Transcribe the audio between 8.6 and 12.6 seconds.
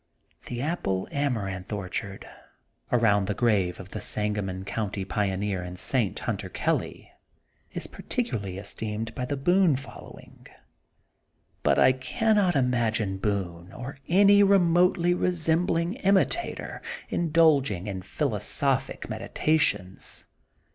teemed by the Boone following. But I cannot